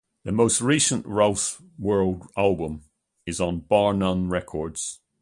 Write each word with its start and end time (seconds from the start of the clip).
The 0.23 0.31
most 0.31 0.61
recent 0.63 1.05
Ralph's 1.05 1.61
World 1.77 2.23
album 2.35 2.85
is 3.27 3.39
on 3.39 3.61
BarNone 3.61 4.31
Records. 4.31 4.99